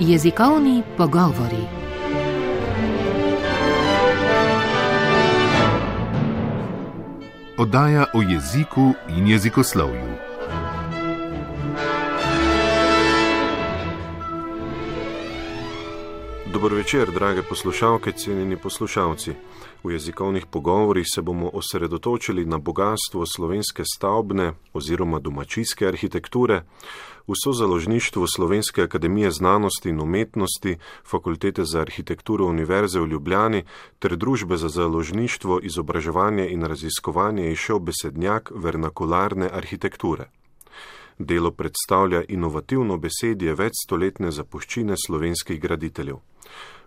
Jezikovni 0.00 0.82
pogovori. 0.96 1.64
Oddaja 7.58 8.06
o 8.14 8.22
jeziku 8.22 8.94
in 9.08 9.26
jezikoslovju. 9.26 10.29
Dobro 16.60 16.76
večer, 16.76 17.10
drage 17.10 17.42
poslušalke, 17.42 18.12
cenjeni 18.12 18.56
poslušalci. 18.56 19.32
V 19.84 19.92
jezikovnih 19.92 20.46
pogovorih 20.46 21.06
se 21.14 21.22
bomo 21.22 21.50
osredotočili 21.52 22.44
na 22.44 22.58
bogatstvo 22.58 23.24
slovenske 23.26 23.82
stavbne 23.96 24.52
oziroma 24.72 25.18
domačijske 25.18 25.86
arhitekture, 25.86 26.62
vso 27.26 27.52
založništvo 27.52 28.26
Slovenske 28.26 28.82
akademije 28.82 29.30
znanosti 29.30 29.88
in 29.88 30.00
umetnosti, 30.00 30.76
Fakultete 31.10 31.64
za 31.64 31.80
arhitekturo 31.80 32.46
Univerze 32.46 33.00
v 33.00 33.06
Ljubljani 33.06 33.64
ter 33.98 34.16
družbe 34.16 34.56
za 34.56 34.68
založništvo, 34.68 35.60
izobraževanje 35.62 36.48
in 36.48 36.62
raziskovanje 36.62 37.42
je 37.42 37.56
šel 37.56 37.78
besednjak 37.78 38.52
vernakularne 38.54 39.48
arhitekture. 39.52 40.39
Delo 41.22 41.50
predstavlja 41.50 42.22
inovativno 42.28 42.96
besedje 42.96 43.54
večstoletne 43.54 44.30
zapuščine 44.32 44.94
slovenskih 45.06 45.60
graditeljev. 45.60 46.16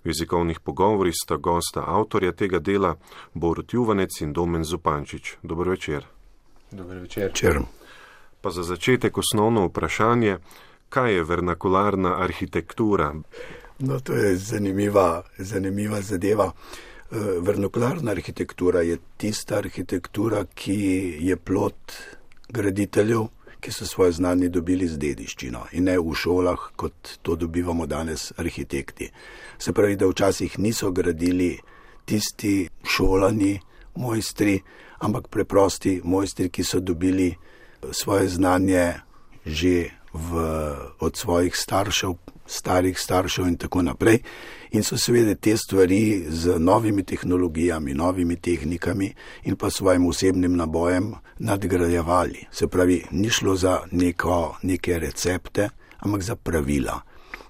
V 0.04 0.10
jezikovnih 0.10 0.60
pogovorih 0.60 1.14
sta 1.14 1.38
gosta 1.38 1.84
avtorja 1.88 2.32
tega 2.32 2.60
dela, 2.60 2.96
Borut 3.34 3.74
Juvanec 3.74 4.22
in 4.22 4.34
Domen 4.34 4.64
Zupančič. 4.64 5.36
Dobro 5.44 5.72
večer. 5.72 6.08
Dobro 6.72 7.00
večer. 7.00 7.24
Večer. 7.24 7.60
Pa 8.42 8.50
za 8.50 8.64
začetek 8.64 9.18
osnovno 9.18 9.68
vprašanje, 9.68 10.38
kaj 10.90 11.14
je 11.14 11.24
vernakularna 11.24 12.16
arhitektura? 12.24 13.14
No, 13.80 14.00
to 14.00 14.14
je 14.14 14.36
zanimiva, 14.36 15.22
zanimiva 15.38 16.02
zadeva. 16.02 16.52
Eh, 17.12 17.18
Vernakularna 17.40 18.12
arhitektura 18.12 18.82
je 18.82 18.98
tista 19.18 19.58
arhitektura, 19.58 20.46
ki 20.56 20.82
je 21.20 21.38
plot 21.38 21.94
graditeljev, 22.50 23.28
ki 23.64 23.72
so 23.72 23.86
svoje 23.86 24.12
znanje 24.12 24.50
dobili 24.50 24.88
z 24.88 24.98
dediščino 25.00 25.62
in 25.72 25.88
ne 25.88 25.96
v 26.00 26.16
šolah, 26.16 26.68
kot 26.76 27.18
to 27.22 27.36
dobivamo 27.40 27.86
danes 27.88 28.32
arhitekti. 28.38 29.08
Se 29.58 29.74
pravi, 29.74 29.96
da 29.96 30.08
včasih 30.08 30.60
niso 30.60 30.92
gradili 30.92 31.58
tisti 32.06 32.68
šolani 32.84 33.60
mojstri, 33.96 34.60
ampak 35.00 35.28
preprosti 35.32 36.02
mojstri, 36.04 36.50
ki 36.50 36.64
so 36.64 36.80
dobili 36.80 37.32
svoje 37.92 38.28
znanje 38.30 38.94
že 39.46 39.90
v, 40.14 40.44
od 41.00 41.18
svojih 41.18 41.56
staršev, 41.56 42.14
starih 42.46 43.00
staršev 43.00 43.48
in 43.48 43.58
tako 43.58 43.82
naprej. 43.82 44.20
In 44.72 44.84
so 44.84 44.98
seveda 44.98 45.36
te 45.36 45.58
stvari 45.58 46.26
z 46.30 46.60
novimi 46.60 47.04
tehnologijami, 47.04 47.94
novimi 47.94 48.36
tehnikami 48.36 49.14
in 49.44 49.56
pa 49.56 49.70
svojim 49.70 50.06
osebnim 50.06 50.56
nabojem 50.58 51.14
nadgrajevali. 51.40 52.48
Se 52.52 52.68
pravi, 52.68 53.04
ni 53.12 53.30
šlo 53.30 53.56
za 53.56 53.80
neko, 53.92 54.58
neke 54.62 55.00
recepte, 55.00 55.70
ampak 56.00 56.22
za 56.22 56.36
pravila. 56.36 57.02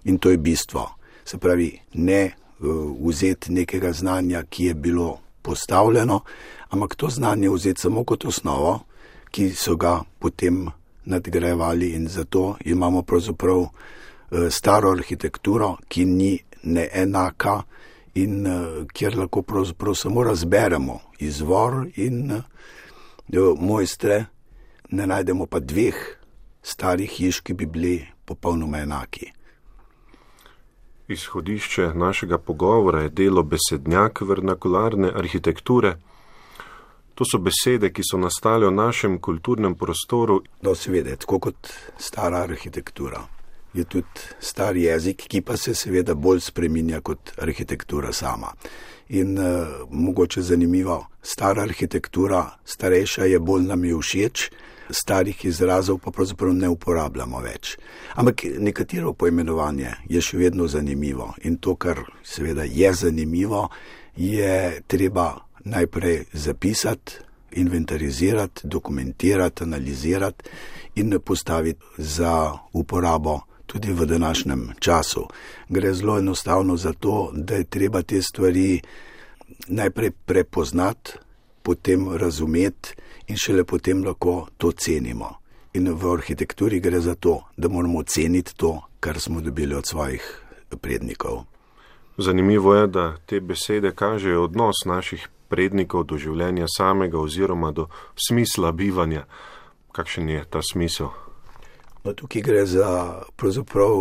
In 0.03 0.17
to 0.17 0.29
je 0.29 0.37
bistvo. 0.37 0.89
Se 1.25 1.37
pravi, 1.37 1.79
ne 1.93 2.31
uh, 2.59 3.07
vzeti 3.07 3.51
nekega 3.51 3.91
znanja, 3.91 4.43
ki 4.43 4.65
je 4.65 4.73
bilo 4.73 5.19
postavljeno, 5.41 6.21
ampak 6.69 6.95
to 6.95 7.09
znanje 7.09 7.49
vzeti 7.49 7.81
samo 7.81 8.03
kot 8.03 8.25
osnovo, 8.25 8.79
ki 9.31 9.49
so 9.55 9.75
ga 9.75 10.01
potem 10.19 10.67
nadgrajevali 11.05 11.89
in 11.89 12.07
zato 12.07 12.55
imamo 12.65 13.01
pravzaprav 13.01 13.67
staro 14.49 14.91
arhitekturo, 14.91 15.77
ki 15.87 16.05
ni 16.05 16.33
neenaka 16.63 17.63
in 18.13 18.47
uh, 18.47 18.85
kjer 18.93 19.17
lahko 19.17 19.41
pravzaprav 19.41 19.95
samo 19.95 20.23
razberemo 20.23 20.99
izvor 21.19 21.87
in 21.95 22.31
uh, 22.31 23.59
mojstre, 23.59 24.25
ne 24.89 25.07
najdemo 25.07 25.45
pa 25.45 25.59
dveh 25.59 25.95
starih 26.61 27.09
hiš, 27.09 27.39
ki 27.39 27.53
bi 27.53 27.65
bili 27.65 27.95
popolnoma 28.25 28.77
enaki. 28.77 29.31
Izhodišče 31.07 31.91
našega 31.93 32.37
pogovora 32.37 33.01
je 33.01 33.09
delo 33.09 33.43
besednjak 33.43 34.21
vernakularne 34.21 35.11
arhitekture. 35.15 35.97
To 37.15 37.25
so 37.31 37.37
besede, 37.37 37.91
ki 37.93 38.01
so 38.11 38.17
nastale 38.17 38.67
v 38.67 38.73
našem 38.73 39.19
kulturnem 39.19 39.75
prostoru. 39.75 40.41
No, 40.61 40.75
seveda, 40.75 41.15
tako 41.15 41.39
kot 41.39 41.73
stara 41.97 42.45
arhitektura. 42.47 43.21
Je 43.73 43.83
tudi 43.83 44.27
star 44.39 44.77
jezik, 44.77 45.25
ki 45.27 45.41
pa 45.41 45.57
se 45.57 45.73
seveda 45.75 46.13
bolj 46.15 46.39
spreminja 46.39 47.01
kot 47.01 47.33
arhitektura 47.41 48.13
sama. 48.13 48.53
In 49.09 49.37
uh, 49.37 49.45
mogoče 49.89 50.41
zanimivo, 50.41 51.05
stara 51.21 51.63
arhitektura, 51.63 52.59
starejša 52.65 53.25
je 53.25 53.39
bolj 53.39 53.65
nam 53.67 53.85
je 53.85 53.97
všeč, 53.97 54.49
starih 54.89 55.45
izrazov 55.45 55.97
pa 55.97 56.11
pravzaprav 56.11 56.53
ne 56.53 56.69
uporabljamo 56.69 57.39
več. 57.41 57.77
Ampak 58.15 58.45
nekatero 58.59 59.13
poimenovanje 59.13 59.93
je 60.09 60.21
še 60.21 60.37
vedno 60.37 60.67
zanimivo 60.67 61.33
in 61.43 61.57
to, 61.57 61.75
kar 61.75 62.03
seveda 62.23 62.63
je 62.63 62.93
zanimivo, 62.93 63.69
je 64.15 64.81
treba 64.87 65.33
najprej 65.63 66.25
zapisati, 66.33 67.19
inventarizirati, 67.53 68.67
dokumentirati, 68.67 69.63
analizirati 69.63 70.49
in 70.95 71.19
postaviti 71.25 71.85
za 71.97 72.53
uporabo 72.73 73.41
tudi 73.65 73.93
v 73.93 74.05
današnjem 74.05 74.69
času. 74.79 75.27
Gre 75.69 75.93
zelo 75.93 76.17
enostavno 76.17 76.77
za 76.77 76.93
to, 76.93 77.31
da 77.33 77.55
je 77.55 77.63
treba 77.63 78.01
te 78.01 78.21
stvari 78.21 78.81
najprej 79.67 80.11
prepoznati, 80.11 81.11
potem 81.63 82.17
razumeti 82.17 82.95
in 83.27 83.37
šele 83.37 83.63
potem 83.63 84.03
lahko 84.03 84.47
to 84.57 84.71
cenimo. 84.71 85.29
In 85.73 85.89
v 85.93 86.13
arhitekturi 86.13 86.79
gre 86.79 86.99
za 86.99 87.15
to, 87.15 87.41
da 87.57 87.69
moramo 87.69 88.03
ceniti 88.03 88.55
to, 88.55 88.81
kar 88.99 89.19
smo 89.19 89.41
dobili 89.41 89.75
od 89.75 89.85
svojih 89.85 90.41
prednikov. 90.81 91.43
Zanimivo 92.17 92.75
je, 92.75 92.87
da 92.87 93.17
te 93.25 93.39
besede 93.39 93.91
kažejo 93.91 94.43
odnos 94.43 94.85
naših 94.85 95.29
prednikov 95.49 96.03
do 96.03 96.17
življenja 96.17 96.65
samega 96.77 97.17
oziroma 97.17 97.71
do 97.71 97.87
smisla 98.27 98.71
bivanja. 98.71 99.25
Kakšen 99.91 100.29
je 100.29 100.45
ta 100.49 100.61
smisel? 100.61 101.09
Tukaj 102.11 102.41
gre 102.41 102.65
za 102.65 103.21
pravzaprav 103.35 103.91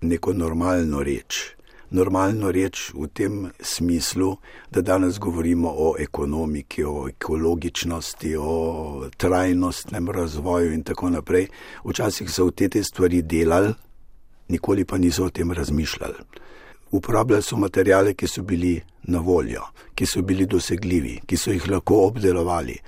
neko 0.00 0.32
normalno 0.32 1.02
reč. 1.02 1.54
Normalno 1.90 2.52
reč 2.54 2.92
v 2.94 3.08
tem 3.08 3.50
smislu, 3.60 4.36
da 4.70 4.80
danes 4.80 5.18
govorimo 5.18 5.72
o 5.76 5.94
ekonomiki, 5.98 6.84
o 6.84 7.08
ekologičnosti, 7.08 8.36
o 8.38 9.08
trajnostnem 9.16 10.10
razvoju 10.10 10.72
in 10.72 10.82
tako 10.82 11.10
naprej. 11.10 11.48
Včasih 11.84 12.30
so 12.30 12.46
v 12.46 12.54
te, 12.54 12.68
te 12.68 12.84
stvari 12.84 13.22
delali, 13.22 13.74
nikoli 14.48 14.84
pa 14.84 14.98
niso 14.98 15.24
o 15.24 15.30
tem 15.30 15.50
razmišljali. 15.52 16.14
Uporabljali 16.90 17.42
so 17.42 17.56
materijale, 17.56 18.14
ki 18.14 18.26
so 18.26 18.42
bili 18.42 18.80
na 19.02 19.18
voljo, 19.18 19.66
ki 19.94 20.06
so 20.06 20.22
bili 20.22 20.46
dosegljivi, 20.46 21.20
ki 21.26 21.36
so 21.36 21.50
jih 21.50 21.68
lahko 21.68 22.06
obdelovali. 22.06 22.78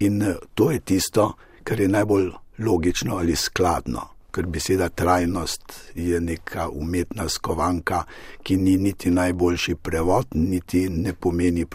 In 0.00 0.24
to 0.54 0.70
je 0.70 0.80
tisto, 0.80 1.34
kar 1.64 1.80
je 1.80 1.88
najbolj 1.88 2.32
logično 2.58 3.16
ali 3.16 3.36
skladno, 3.36 4.08
ker 4.30 4.46
beseda 4.46 4.88
trajnost 4.88 5.72
je 5.94 6.20
neka 6.20 6.68
umetna 6.68 7.28
skovanka, 7.28 8.04
ki 8.42 8.56
ni 8.56 8.76
niti 8.76 9.10
najboljši 9.10 9.74
prevod, 9.74 10.26
niti 10.34 10.88
ne 10.88 11.12
pomeni, 11.12 11.66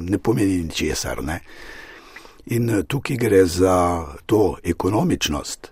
ne 0.00 0.18
pomeni 0.18 0.62
ničesar. 0.62 1.24
Ne? 1.24 1.40
In 2.46 2.82
tukaj 2.88 3.16
gre 3.16 3.44
za 3.46 4.04
to 4.26 4.56
ekonomičnost, 4.62 5.70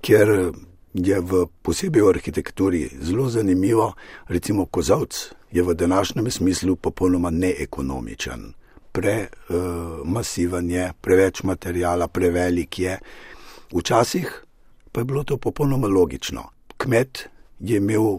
ker 0.00 0.52
je 0.96 1.20
v 1.20 1.46
posebej 1.62 2.02
v 2.02 2.08
arhitekturi 2.08 2.88
zelo 3.00 3.28
zanimivo, 3.28 3.92
recimo 4.28 4.66
kozovc 4.66 5.32
je 5.52 5.62
v 5.62 5.74
današnjem 5.74 6.30
smislu 6.30 6.76
popolnoma 6.76 7.30
neekonomičen. 7.30 8.52
Premasiven 8.92 10.66
uh, 10.66 10.72
je, 10.72 10.92
preveč 11.00 11.42
materijala, 11.42 12.08
prevelik 12.08 12.78
je, 12.78 12.98
Včasih 13.74 14.42
pa 14.92 15.00
je 15.00 15.04
bilo 15.04 15.24
to 15.24 15.36
popolnoma 15.36 15.88
logično. 15.88 16.44
Kmet 16.76 17.28
je 17.60 17.76
imel 17.76 18.18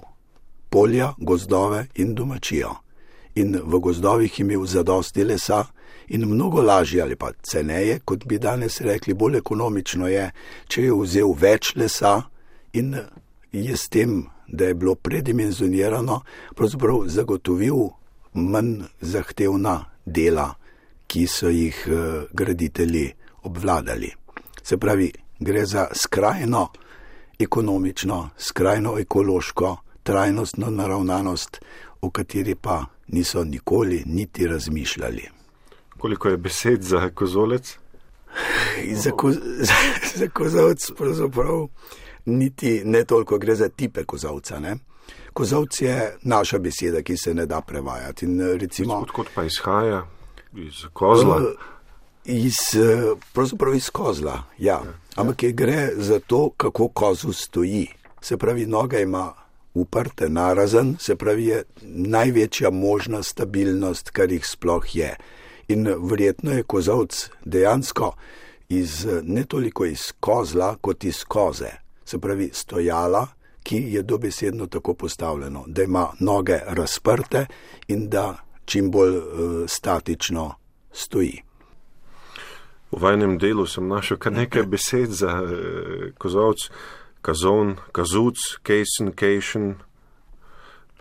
polja, 0.69 1.13
gozdove 1.17 1.87
in 1.95 2.15
domačijo. 2.15 2.75
In 3.35 3.59
v 3.63 3.79
gozdovih 3.79 4.39
je 4.39 4.43
imel 4.43 4.65
zadosti 4.65 5.23
lesa 5.23 5.65
in 6.07 6.25
mnogo 6.25 6.61
lažje 6.61 7.01
ali 7.01 7.15
pa 7.15 7.31
ceneje, 7.43 7.99
kot 8.05 8.25
bi 8.25 8.39
danes 8.39 8.81
rekli, 8.81 9.13
bolj 9.13 9.37
ekonomično 9.37 10.07
je, 10.07 10.31
če 10.67 10.83
je 10.83 10.93
vzel 10.93 11.33
več 11.33 11.75
lesa 11.75 12.21
in 12.73 12.95
je 13.51 13.77
s 13.77 13.89
tem, 13.89 14.25
da 14.47 14.65
je 14.65 14.73
bilo 14.73 14.95
predimenzionirano, 14.95 16.21
pravzaprav 16.55 17.07
zagotovil 17.07 17.89
manj 18.33 18.85
zahtevna 19.01 19.85
dela, 20.05 20.53
ki 21.07 21.27
so 21.27 21.49
jih 21.49 21.75
eh, 21.87 22.27
graditelji 22.31 23.13
obvladali. 23.43 24.11
Se 24.63 24.77
pravi, 24.77 25.11
gre 25.39 25.65
za 25.65 25.87
skrajno 25.93 26.67
ekonomično, 27.39 28.29
skrajno 28.37 28.99
ekološko, 28.99 29.77
trajnostno 30.03 30.69
naravnanost, 30.69 31.61
o 32.01 32.09
kateri 32.09 32.55
pa 32.55 32.85
niso 33.07 33.43
nikoli 33.43 34.03
niti 34.05 34.47
razmišljali. 34.47 35.29
Koliko 35.97 36.29
je 36.29 36.37
besed 36.37 36.81
za 36.81 37.09
kozolec? 37.09 37.77
Za, 39.03 39.11
ko, 39.11 39.31
za, 39.31 39.73
za 40.15 40.27
kozavc 40.27 40.91
pravzaprav 40.97 41.67
niti 42.25 42.81
ne 42.85 43.03
toliko 43.03 43.37
gre 43.37 43.55
za 43.55 43.69
tipe 43.69 44.03
kozavca. 44.03 44.59
Ne? 44.59 44.75
Kozavc 45.33 45.81
je 45.81 46.17
naša 46.21 46.59
beseda, 46.59 47.01
ki 47.01 47.17
se 47.17 47.33
ne 47.33 47.45
da 47.45 47.61
prevajati. 47.61 48.25
In, 48.25 48.41
recimo, 48.41 48.93
Odkot 48.93 49.27
pa 49.35 49.43
izhaja? 49.43 50.05
Iz 50.53 50.85
kozla? 50.93 51.37
Eh, 51.37 51.76
Iz, 52.29 52.55
eh, 52.75 53.15
pravzaprav 53.33 53.75
iz 53.75 53.89
kozla, 53.89 54.43
ja. 54.57 54.83
Ampak 55.15 55.43
je 55.43 55.51
gre 55.51 55.89
za 55.95 56.19
to, 56.19 56.49
kako 56.57 56.87
kozu 56.87 57.33
stoji. 57.33 57.87
Se 58.21 58.37
pravi, 58.37 58.65
noga 58.65 58.99
ima 58.99 59.33
uprte 59.73 60.29
narazen, 60.29 60.95
se 60.99 61.15
pravi, 61.15 61.45
je 61.45 61.63
največja 61.81 62.69
možna 62.69 63.23
stabilnost, 63.23 64.09
kar 64.09 64.31
jih 64.31 64.45
sploh 64.45 64.95
je. 64.95 65.15
In 65.67 65.87
verjetno 66.09 66.51
je 66.51 66.63
kozavc 66.63 67.29
dejansko 67.45 68.11
iz, 68.69 69.07
ne 69.23 69.43
toliko 69.43 69.85
iz 69.85 70.11
kozla, 70.19 70.75
kot 70.81 71.03
iz 71.03 71.23
koze. 71.23 71.71
Se 72.05 72.19
pravi, 72.19 72.49
stojala, 72.53 73.27
ki 73.63 73.83
je 73.93 74.03
dobesedno 74.03 74.67
tako 74.67 74.93
postavljeno, 74.93 75.63
da 75.67 75.83
ima 75.83 76.07
noge 76.19 76.59
razprte 76.67 77.45
in 77.87 78.09
da 78.09 78.37
čim 78.65 78.91
bolj 78.91 79.17
uh, 79.17 79.23
statično 79.67 80.53
stoji. 80.91 81.46
V 82.91 83.01
vajnem 83.01 83.37
delu 83.37 83.65
sem 83.67 83.87
našel 83.87 84.17
kar 84.17 84.31
nekaj 84.31 84.63
besed 84.63 85.11
za 85.11 85.41
eh, 85.43 86.11
kozovc, 86.17 86.69
kazon, 87.21 87.75
kazuc, 87.91 88.39
kejsen, 88.63 89.11
kejšen, 89.11 89.75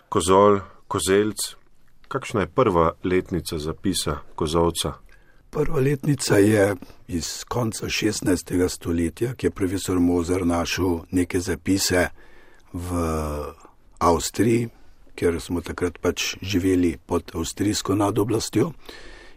kozol, 0.08 0.60
kozelc. 0.88 1.54
Kakšna 2.08 2.40
je 2.40 2.46
prva 2.46 2.92
letnica 3.04 3.58
zapisa 3.58 4.18
kozovca? 4.34 4.92
Prva 5.50 5.80
letnica 5.80 6.38
je 6.38 6.76
iz 7.08 7.44
konca 7.48 7.86
16. 7.86 8.68
stoletja, 8.68 9.34
ki 9.34 9.46
je 9.46 9.50
profesor 9.50 10.00
Mozer 10.00 10.46
našel 10.46 11.06
neke 11.10 11.40
zapise 11.40 12.08
v 12.72 12.90
Avstriji, 13.98 14.68
ker 15.14 15.40
smo 15.40 15.62
takrat 15.64 15.98
pač 15.98 16.36
živeli 16.42 16.98
pod 17.06 17.30
avstrijsko 17.34 17.94
nadoblastjo. 17.94 18.72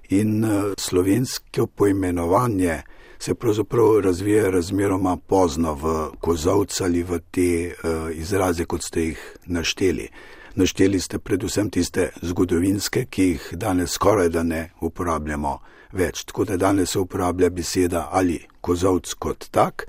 In 0.09 0.43
uh, 0.43 0.73
slovensko 0.77 1.67
poimenovanje 1.67 2.81
se 3.19 3.35
pravzaprav 3.35 3.99
razvija 3.99 4.49
razmeroma 4.49 5.17
pozno 5.17 5.73
v 5.73 6.09
kozovce 6.19 6.83
ali 6.83 7.03
v 7.03 7.19
te 7.31 7.73
uh, 7.73 8.17
izraze, 8.17 8.65
kot 8.65 8.83
ste 8.83 9.01
jih 9.01 9.37
našteli. 9.45 10.07
Našteli 10.55 10.99
ste 10.99 11.19
predvsem 11.19 11.69
tiste 11.69 12.09
zgodovinske, 12.21 13.05
ki 13.05 13.23
jih 13.23 13.49
danes 13.51 13.91
skoraj 13.91 14.29
da 14.29 14.43
ne 14.43 14.71
uporabljamo 14.81 15.59
več. 15.91 16.23
Tako 16.23 16.45
da 16.45 16.57
danes 16.57 16.91
se 16.91 16.99
uporablja 16.99 17.49
beseda 17.49 18.07
ali 18.11 18.39
kozovc 18.61 19.13
kot 19.13 19.45
tak, 19.51 19.85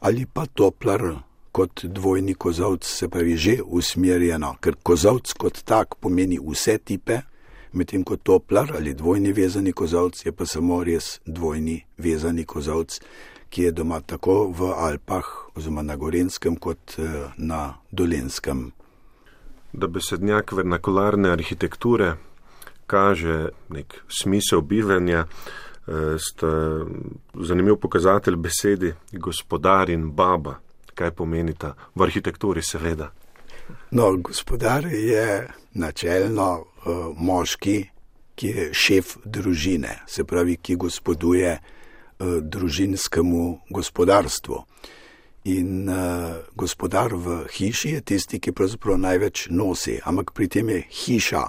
ali 0.00 0.26
pa 0.26 0.46
toplar 0.46 1.14
kot 1.52 1.84
dvojni 1.84 2.34
kozovc, 2.34 2.84
se 2.84 3.08
pravi 3.08 3.36
že 3.36 3.60
usmerjeno, 3.64 4.56
ker 4.60 4.76
kozovc 4.82 5.32
kot 5.38 5.62
tak 5.64 5.94
pomeni 6.00 6.38
vse 6.42 6.78
tipe, 6.78 7.22
medtem 7.74 8.04
ko 8.04 8.16
toplar 8.16 8.72
ali 8.76 8.94
dvojni 8.94 9.32
vezani 9.32 9.72
kozovc 9.72 10.26
je 10.26 10.32
pa 10.32 10.46
samo 10.46 10.84
res 10.84 11.20
dvojni 11.26 11.82
vezani 11.98 12.44
kozovc, 12.44 13.00
ki 13.50 13.62
je 13.62 13.72
doma 13.72 14.00
tako 14.00 14.50
v 14.50 14.72
Alpah 14.76 15.24
oziroma 15.54 15.82
na 15.82 15.96
Gorenskem 15.96 16.56
kot 16.56 16.98
eh, 16.98 17.30
na 17.36 17.74
Dolenskem. 17.90 18.70
Da 19.72 19.86
besednjak 19.86 20.52
vernakularne 20.52 21.30
arhitekture 21.30 22.14
kaže 22.86 23.48
nek 23.68 24.02
smisel 24.08 24.60
bivanja, 24.60 25.26
eh, 25.26 26.16
sta 26.18 26.84
zanimiv 27.34 27.76
pokazatelj 27.76 28.36
besedi 28.36 28.94
gospodar 29.12 29.90
in 29.90 30.10
baba. 30.10 30.60
Kaj 30.94 31.10
pomenita 31.10 31.74
v 31.94 32.02
arhitekturi, 32.02 32.62
seveda? 32.62 33.10
No, 33.90 34.16
gospodar 34.16 34.86
je 34.86 35.48
načelno 35.74 36.50
uh, 36.60 36.96
moški, 37.16 37.84
ki 38.34 38.48
je 38.48 38.68
šef 38.74 39.16
družine, 39.24 40.00
se 40.06 40.24
pravi, 40.24 40.56
ki 40.56 40.76
gospoduje 40.76 41.52
uh, 41.58 42.26
družinskemu 42.42 43.44
gospodarstvu. 43.70 44.64
In 45.44 45.88
uh, 45.88 45.96
gospodar 46.56 47.14
v 47.14 47.44
hiši 47.52 47.96
je 47.96 48.00
tisti, 48.00 48.40
ki 48.40 48.52
pravzaprav 48.52 48.98
največ 48.98 49.48
nosi, 49.50 49.98
ampak 50.04 50.32
pri 50.32 50.48
tem 50.48 50.68
je 50.68 50.82
hiša, 51.04 51.46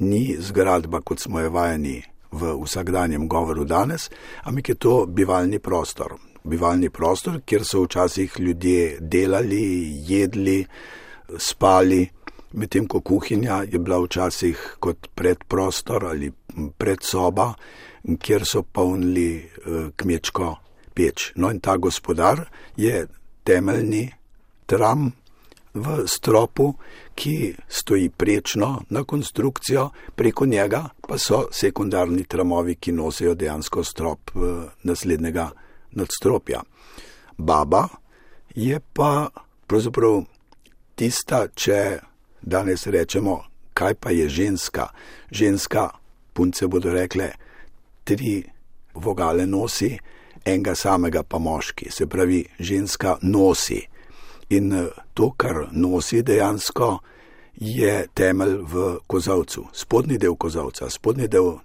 ni 0.00 0.36
zgradba, 0.38 1.00
kot 1.00 1.20
smo 1.20 1.40
jo 1.40 1.50
vajeni 1.52 2.00
v 2.32 2.54
vsakdanjem 2.62 3.28
govoru 3.28 3.64
danes, 3.64 4.10
ampak 4.44 4.68
je 4.68 4.74
to 4.74 5.06
bivalni 5.06 5.58
prostor 5.58 6.16
bivalni 6.44 6.90
prostor, 6.90 7.40
kjer 7.44 7.64
so 7.64 7.82
včasih 7.84 8.32
ljudje 8.38 8.98
delali, 9.00 9.92
jedli, 10.06 10.64
spali, 11.38 12.08
medtem 12.52 12.86
ko 12.86 13.00
kuhinja 13.00 13.62
je 13.72 13.78
bila 13.78 14.00
včasih 14.00 14.76
kot 14.80 15.08
predprostor 15.14 16.04
ali 16.04 16.32
predsoba, 16.78 17.54
kjer 18.18 18.44
so 18.46 18.62
polnili 18.62 19.36
eh, 19.36 19.90
kmečko 19.96 20.56
peč. 20.94 21.32
No 21.36 21.50
in 21.50 21.60
ta 21.60 21.76
gospodar 21.76 22.48
je 22.76 23.06
temeljni 23.44 24.10
tram 24.66 25.12
v 25.74 26.06
stropu, 26.06 26.74
ki 27.14 27.54
stoji 27.68 28.08
prečno 28.08 28.82
na 28.90 29.04
konstrukcijo, 29.04 29.90
preko 30.16 30.46
njega 30.46 30.88
pa 31.08 31.18
so 31.18 31.48
sekundarni 31.52 32.24
tramovi, 32.24 32.74
ki 32.74 32.92
nosijo 32.92 33.34
dejansko 33.34 33.84
strop 33.84 34.30
eh, 34.34 34.66
naslednjega 34.82 35.50
nadstropja. 35.92 36.62
Baba 37.38 37.88
je 38.54 38.80
pa 38.92 39.28
pravzaprav 39.66 40.22
tista, 40.94 41.46
če 41.54 41.98
danes 42.42 42.86
rečemo, 42.86 43.44
kaj 43.74 43.94
pa 43.94 44.10
je 44.10 44.28
ženska. 44.28 44.88
Ženska, 45.30 45.88
punce 46.32 46.66
bodo 46.66 46.92
rekle, 46.92 47.30
tri 48.04 48.44
vogale 48.94 49.46
nosi, 49.46 49.98
enega 50.44 50.74
samega 50.74 51.22
pa 51.22 51.38
moški, 51.38 51.90
se 51.90 52.06
pravi, 52.06 52.44
ženska 52.58 53.18
nosi. 53.22 53.80
In 54.50 54.72
eh, 54.72 54.86
to, 55.14 55.30
kar 55.36 55.68
nosi 55.72 56.22
dejansko, 56.22 56.98
je 57.60 58.06
temelj 58.14 58.56
v 58.62 58.98
kozavcu, 59.06 59.66
spodnji 59.72 60.18
del 60.18 60.34
kozavca, 60.36 60.90
spodnji 60.90 61.28
del 61.28 61.58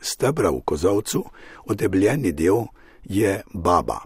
stebra 0.00 0.50
v 0.50 0.60
kozavcu, 0.64 1.24
odebljeni 1.66 2.32
del 2.32 2.66
je 3.04 3.42
baba. 3.54 4.02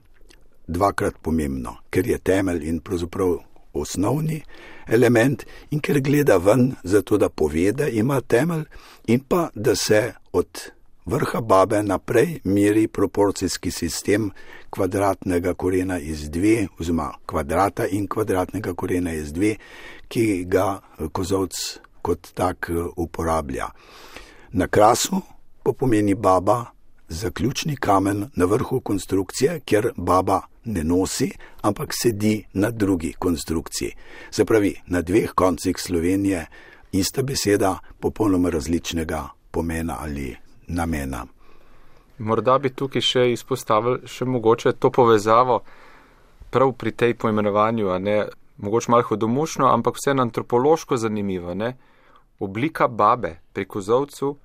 Dvakrat 0.67 1.19
pomembno, 1.23 1.77
ker 1.91 2.07
je 2.07 2.19
temelj 2.19 2.69
in 2.69 2.79
pravzaprav 2.81 3.41
osnovni 3.73 4.43
element 4.87 5.47
in 5.71 5.81
ker 5.81 6.01
gleda 6.01 6.37
ven, 6.37 6.73
zato 6.83 7.19
da 7.19 7.29
pove, 7.29 7.73
da 7.73 7.89
ima 7.89 8.21
temelj 8.21 8.65
in 9.07 9.21
pa 9.21 9.49
da 9.55 9.77
se 9.77 10.13
od 10.33 10.71
vrha 11.07 11.41
babe 11.41 11.83
naprej 11.83 12.41
meri 12.45 12.89
proporcijski 12.89 13.71
sistem 13.71 14.31
kvadratnega 14.71 15.55
korena 15.55 15.99
iz 15.99 16.31
dve, 16.31 16.67
oziroma 16.79 17.13
kvadrata 17.27 17.87
in 17.87 18.07
kvadratnega 18.09 18.75
korena 18.75 19.13
iz 19.13 19.33
dve, 19.33 19.57
ki 20.09 20.45
ga 20.45 20.81
kozovc 21.13 21.79
kot 22.03 22.33
tak 22.35 22.71
uporablja. 22.97 23.69
Na 24.53 24.67
krasu 24.67 25.21
pa 25.63 25.73
pomeni 25.73 26.15
baba 26.15 26.65
zaključni 27.13 27.77
kamen 27.77 28.31
na 28.37 28.45
vrhu 28.45 28.81
konstrukcije, 28.81 29.61
kjer 29.65 29.93
baba 29.97 30.41
ne 30.65 30.85
nosi, 30.85 31.31
ampak 31.63 31.93
sedi 32.03 32.45
na 32.53 32.71
drugi 32.71 33.13
konstrukciji. 33.19 33.91
Se 34.31 34.45
pravi, 34.45 34.75
na 34.87 35.03
dveh 35.03 35.31
koncih 35.35 35.77
Slovenije 35.79 36.47
ista 36.93 37.23
beseda, 37.23 37.79
popolnoma 38.01 38.51
različnega 38.51 39.29
pomena 39.51 39.97
ali 40.01 40.37
namena. 40.67 41.27
Morda 42.19 42.59
bi 42.59 42.71
tukaj 42.71 43.03
še 43.03 43.27
izpostavili 43.33 44.07
še 44.07 44.25
mogoče 44.25 44.73
to 44.73 44.91
povezavo 44.91 45.63
prav 46.51 46.73
pri 46.73 46.93
tej 46.93 47.15
poimenovanju, 47.15 47.99
ne 47.99 48.17
mogoče 48.57 48.91
malo 48.91 49.03
hodomušno, 49.03 49.67
ampak 49.73 49.97
vse 49.97 50.15
antropološko 50.21 50.97
zanimivo. 50.97 51.55
Ne? 51.55 51.77
Oblika 52.39 52.89
babe 52.89 53.39
pri 53.53 53.65
kozovcu 53.65 54.37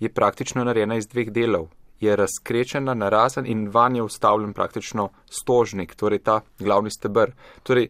je 0.00 0.08
praktično 0.08 0.64
narejena 0.64 0.96
iz 0.96 1.08
dveh 1.08 1.30
delov 1.30 1.68
je 2.00 2.16
razkrečena 2.16 2.94
na 2.94 3.08
razen 3.08 3.46
in 3.46 3.68
van 3.68 3.96
je 3.96 4.02
ustavljen 4.02 4.52
praktično 4.52 5.08
stožnik, 5.30 5.94
torej 5.94 6.18
ta 6.18 6.40
glavni 6.58 6.90
stebr. 6.90 7.30
Torej, 7.62 7.88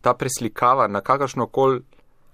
ta 0.00 0.14
preslikava 0.14 0.88
na 0.88 1.00
kakršno 1.00 1.46
kol 1.46 1.78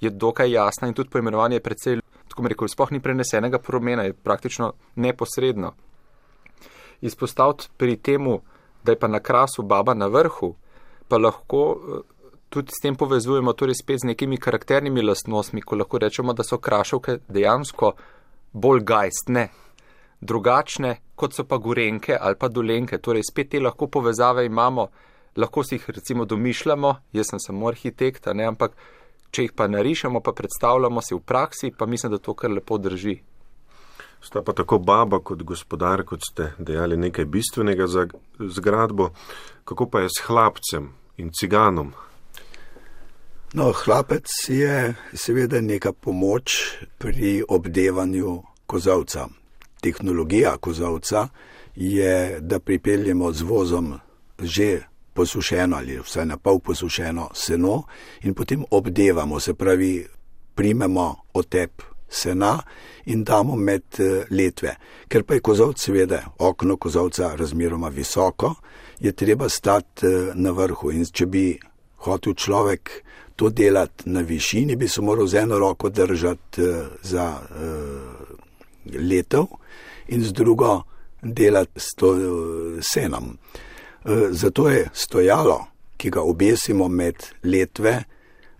je 0.01 0.11
dokaj 0.11 0.51
jasna 0.51 0.89
in 0.89 0.95
tudi 0.95 1.11
poimenovanje 1.11 1.57
je 1.57 1.63
precej, 1.63 2.01
tako 2.29 2.43
mi 2.43 2.49
rekel, 2.49 2.69
spoh 2.69 2.91
ni 2.91 3.01
prenesenega 3.01 3.59
promena, 3.59 4.03
je 4.03 4.13
praktično 4.13 4.73
neposredno. 4.95 5.73
Izpostaviti 7.01 7.69
pri 7.77 7.97
temu, 7.97 8.41
da 8.85 8.93
je 8.93 8.99
pa 8.99 9.09
na 9.09 9.21
krasu 9.21 9.63
baba 9.63 9.95
na 9.95 10.07
vrhu, 10.07 10.55
pa 11.09 11.19
lahko 11.19 11.77
tudi 12.49 12.73
s 12.73 12.83
tem 12.83 12.97
povezujemo 12.97 13.53
torej 13.53 13.75
spet 13.83 14.01
z 14.01 14.09
nekimi 14.09 14.37
karakternimi 14.37 15.03
lastnostmi, 15.03 15.63
ko 15.63 15.77
lahko 15.77 15.99
rečemo, 15.99 16.33
da 16.33 16.45
so 16.45 16.59
krašovke 16.59 17.19
dejansko 17.29 17.93
bolj 18.53 18.85
gajstne, 18.85 19.49
drugačne, 20.21 20.97
kot 21.15 21.35
so 21.35 21.45
pa 21.45 21.59
gorenke 21.59 22.17
ali 22.21 22.37
pa 22.39 22.49
dolenke. 22.49 22.99
Torej 22.99 23.27
spet 23.31 23.51
te 23.51 23.61
lahko 23.61 23.87
povezave 23.87 24.47
imamo, 24.47 24.89
lahko 25.37 25.65
si 25.65 25.77
jih 25.77 25.91
recimo 25.91 26.25
domišljamo, 26.25 26.95
jaz 27.13 27.31
sem 27.31 27.41
samo 27.41 27.69
arhitekt, 27.69 28.27
ne, 28.35 28.47
ampak 28.47 28.77
če 29.31 29.49
jih 29.49 29.53
pa 29.57 29.69
narišemo, 29.69 30.21
pa 30.21 30.33
predstavljamo 30.33 31.03
si 31.03 31.15
v 31.15 31.21
praksi, 31.21 31.73
pa 31.79 31.87
mislim, 31.87 32.13
da 32.13 32.19
to 32.19 32.35
kar 32.35 32.51
lepo 32.51 32.79
drži. 32.79 33.19
Sta 34.21 34.43
pa 34.43 34.53
tako 34.53 34.81
baba 34.83 35.21
kot 35.23 35.43
gospodar, 35.47 36.03
kot 36.03 36.25
ste 36.27 36.53
dejali 36.59 36.97
nekaj 36.97 37.25
bistvenega 37.25 37.87
za 37.87 38.09
zgradbo, 38.39 39.13
kako 39.65 39.87
pa 39.87 40.01
je 40.01 40.09
s 40.11 40.27
hlapcem 40.27 40.91
in 41.23 41.31
ciganom? 41.31 41.93
No, 43.55 43.73
hlapec 43.73 44.27
je 44.49 44.95
seveda 45.15 45.61
neka 45.61 45.93
pomoč 45.93 46.57
pri 46.99 47.45
obdevanju 47.49 48.43
kozavca. 48.67 49.29
Tehnologija 49.81 50.57
kozavca 50.57 51.29
je, 51.77 52.41
da 52.41 52.59
pripeljemo 52.59 53.33
z 53.33 53.43
vozom 53.43 53.95
že 54.39 54.81
posušeno 55.13 55.77
ali 55.77 55.99
vsaj 55.99 56.27
na 56.27 56.37
pol 56.37 56.59
posušeno 56.59 57.31
seno 57.35 57.83
in 58.23 58.35
potem 58.35 58.65
obdevamo, 58.71 59.41
se 59.41 59.55
pravi, 59.55 60.07
primemo 60.55 61.17
otep 61.33 61.83
sena 62.09 62.59
in 63.05 63.25
damo 63.25 63.57
med 63.57 63.83
eh, 63.99 64.25
letve. 64.31 64.77
Ker 65.09 65.25
pa 65.25 65.35
je 65.35 65.41
kozovc, 65.41 65.81
seveda, 65.81 66.23
okno 66.39 66.77
kozovca 66.77 67.35
razmeroma 67.37 67.89
visoko, 67.89 68.55
je 69.01 69.13
treba 69.13 69.49
stati 69.49 70.07
eh, 70.07 70.33
na 70.35 70.51
vrhu 70.51 70.93
in 70.93 71.05
če 71.05 71.27
bi 71.27 71.45
hotel 72.05 72.35
človek 72.35 72.91
to 73.37 73.51
delati 73.51 74.11
na 74.11 74.21
višini, 74.21 74.77
bi 74.77 74.89
se 74.89 75.03
moral 75.03 75.27
z 75.27 75.43
eno 75.45 75.59
roko 75.59 75.89
držati 75.89 76.63
eh, 76.63 76.85
za 77.03 77.41
letev 78.95 79.47
in 80.09 80.25
z 80.25 80.33
drugo 80.33 80.83
delati 81.23 81.81
s 81.81 81.95
to 81.97 82.15
senom. 82.81 83.37
Zato 84.31 84.69
je 84.69 84.89
stojalo, 84.93 85.67
ki 85.97 86.11
ga 86.11 86.23
obesimo 86.23 86.89
med 86.89 87.17
letve, 87.43 88.03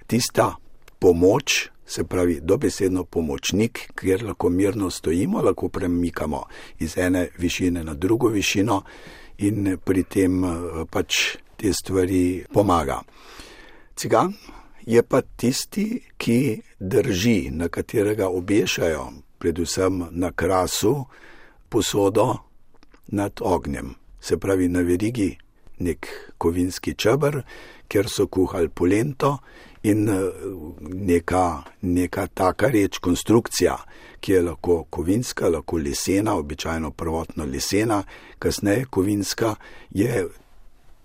tista 0.07 0.57
pomoč, 0.99 1.69
se 1.89 2.05
pravi 2.05 2.41
dobesedno 2.43 3.05
pomočnik, 3.05 3.93
kjer 3.95 4.23
lahko 4.23 4.49
mirno 4.49 4.91
stojimo, 4.91 5.43
lahko 5.43 5.69
premikamo 5.69 6.43
iz 6.79 6.99
ene 6.99 7.29
višine 7.39 7.85
na 7.85 7.95
drugo 7.95 8.29
višino 8.29 8.83
in 9.39 9.79
pri 9.85 10.03
tem 10.03 10.45
eh, 10.45 10.85
pač 10.91 11.37
te 11.57 11.73
stvari 11.73 12.45
pomaga. 12.53 13.01
Cigan 13.97 14.33
je 14.87 15.03
pa 15.03 15.23
tisti, 15.23 16.03
ki 16.17 16.61
drži, 16.79 17.51
na 17.51 17.69
katerega 17.69 18.29
obešajo, 18.29 19.09
predvsem 19.39 20.05
na 20.11 20.33
krasu, 20.33 21.05
posodo 21.69 22.37
nad 23.07 23.33
ognjem, 23.41 23.95
se 24.21 24.39
pravi 24.39 24.69
na 24.69 24.81
verigi 24.81 25.37
nek 25.79 26.07
kovinski 26.39 26.95
čebr, 26.95 27.43
kjer 27.89 28.09
so 28.09 28.27
kuhali 28.27 28.69
polento 28.69 29.39
in 29.83 30.09
eh, 30.09 30.31
neka, 30.81 31.63
neka 31.83 32.27
taka 32.27 32.69
reč, 32.69 32.99
konstrukcija, 32.99 33.77
ki 34.21 34.33
je 34.33 34.43
lahko 34.43 34.85
kovinska, 34.91 35.49
lahko 35.49 35.79
lesena, 35.79 36.35
običajno 36.35 36.91
prvotno 36.91 37.45
lesena, 37.45 38.03
kasneje 38.39 38.85
kovinska, 38.91 39.55
je 39.91 40.27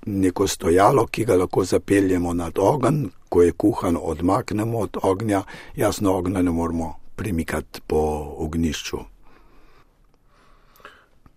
neko 0.05 0.47
stojalo, 0.47 1.05
ki 1.07 1.25
ga 1.25 1.35
lahko 1.35 1.63
zapeljemo 1.63 2.33
nad 2.33 2.59
ogen, 2.59 3.09
ko 3.29 3.41
je 3.41 3.51
kuhan, 3.51 3.97
odmaknemo 4.01 4.79
od 4.79 4.97
ognja, 5.03 5.43
jasno 5.75 6.17
ognja 6.17 6.41
ne 6.41 6.51
moramo 6.51 6.95
premikati 7.15 7.81
po 7.87 8.33
ognišču. 8.37 9.12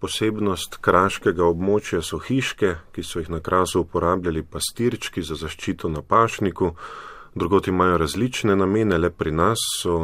Posebnost 0.07 0.77
kraškega 0.87 1.43
območja 1.43 1.99
so 1.99 2.21
hiške, 2.23 2.69
ki 2.95 3.03
so 3.03 3.19
jih 3.19 3.31
na 3.33 3.41
krasu 3.43 3.81
uporabljali 3.83 4.45
pastirčki 4.47 5.25
za 5.27 5.35
zaščito 5.35 5.89
na 5.91 5.99
pašniku, 5.99 6.69
drugot 7.35 7.67
imajo 7.67 7.97
različne 7.99 8.55
namene, 8.55 9.01
le 9.03 9.11
pri 9.11 9.33
nas 9.35 9.65
so 9.81 9.97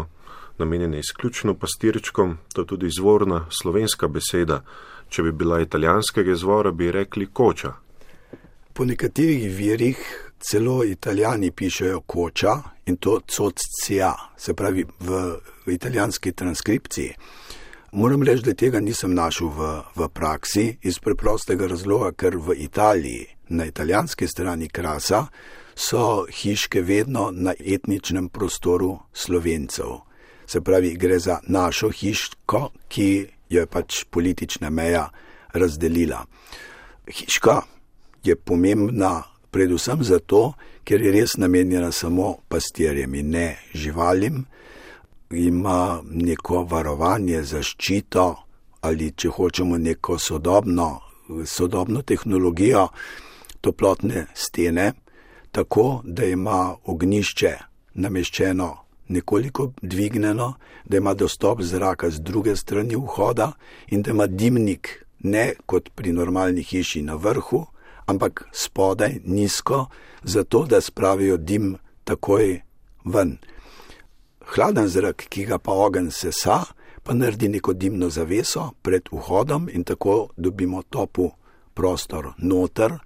namenjene 0.58 0.98
izključno 0.98 1.54
pastirčkom, 1.54 2.34
to 2.52 2.64
je 2.64 2.70
tudi 2.72 2.90
izvorna 2.90 3.44
slovenska 3.60 4.08
beseda. 4.08 4.64
Če 5.08 5.22
bi 5.28 5.36
bila 5.44 5.60
italijanskega 5.62 6.34
izvora, 6.34 6.74
bi 6.74 6.90
rekli 6.90 7.28
koča. 7.30 7.72
Po 8.74 8.84
nekaterih 8.84 9.46
virih 9.54 10.02
celo 10.40 10.80
italijani 10.84 11.52
pišejo 11.54 12.00
koča 12.00 12.58
in 12.90 12.96
to 12.96 13.20
coccia, 13.36 14.14
se 14.36 14.54
pravi 14.54 14.84
v 14.98 15.24
italijanski 15.78 16.32
transkripciji. 16.32 17.14
Moram 17.92 18.22
reči, 18.22 18.42
da 18.42 18.54
tega 18.54 18.80
nisem 18.80 19.12
našel 19.12 19.50
v, 19.52 19.66
v 19.96 20.06
praksi 20.08 20.78
iz 20.80 20.96
preprostega 20.96 21.66
razloga, 21.68 22.14
ker 22.16 22.38
v 22.40 22.54
Italiji, 22.64 23.26
na 23.52 23.66
italijanski 23.68 24.24
strani 24.26 24.70
krasa, 24.72 25.26
so 25.76 26.24
hiške 26.24 26.80
vedno 26.80 27.28
na 27.36 27.52
etničnem 27.52 28.30
prostoru 28.32 28.96
slovencev. 29.12 29.98
Se 30.46 30.62
pravi, 30.64 30.94
gre 30.96 31.18
za 31.18 31.42
našo 31.44 31.90
hiško, 31.92 32.70
ki 32.88 33.08
jo 33.52 33.60
je 33.60 33.66
pač 33.68 34.04
politična 34.10 34.70
meja 34.70 35.10
razdelila. 35.52 36.24
Hiška 37.12 37.60
je 38.24 38.36
pomembna 38.36 39.18
predvsem 39.50 40.00
zato, 40.00 40.54
ker 40.84 41.04
je 41.04 41.12
res 41.12 41.36
namenjena 41.36 41.92
samo 41.92 42.38
pastirjem 42.48 43.14
in 43.20 43.30
ne 43.36 43.46
živalim, 43.74 44.46
ima 45.32 46.02
neko 46.10 46.64
varovanje, 46.64 47.42
zaščito 47.42 48.36
ali 48.80 49.12
če 49.16 49.28
hočemo 49.28 49.78
neko 49.78 50.18
sodobno, 50.18 51.00
sodobno 51.46 52.02
tehnologijo, 52.02 52.88
toplotne 53.60 54.26
stene, 54.34 54.92
tako, 55.52 56.00
da 56.04 56.24
ima 56.24 56.74
ognišče 56.84 57.52
nameščeno 57.94 58.70
nekoliko 59.08 59.72
dvignjeno, 59.82 60.54
da 60.84 60.96
ima 60.96 61.14
dostop 61.14 61.62
zraka 61.62 62.10
z 62.10 62.20
druge 62.20 62.56
strani 62.56 62.96
vhoda 62.96 63.52
in 63.86 64.02
da 64.02 64.10
ima 64.10 64.26
dimnik 64.26 65.04
ne 65.18 65.52
kot 65.66 65.90
pri 65.94 66.12
normalni 66.12 66.62
hiši 66.62 67.02
na 67.02 67.14
vrhu, 67.14 67.66
ampak 68.06 68.44
spodaj 68.52 69.20
nizko, 69.24 69.86
zato 70.22 70.64
da 70.66 70.80
spravijo 70.80 71.36
dim 71.36 71.76
takoj 72.04 72.60
ven. 73.04 73.36
Hladen 74.46 74.88
zrak, 74.88 75.26
ki 75.28 75.44
ga 75.44 75.58
pa 75.58 75.72
ogen 75.72 76.10
sesa, 76.10 76.64
pa 77.02 77.14
naredi 77.14 77.48
neko 77.48 77.72
dimno 77.72 78.10
zaveso 78.10 78.70
pred 78.82 79.08
vhodom 79.12 79.68
in 79.72 79.84
tako 79.84 80.28
dobimo 80.36 80.82
topu 80.82 81.30
prostor 81.74 82.32
noter 82.38 82.98